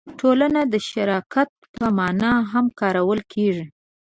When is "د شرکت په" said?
0.73-1.85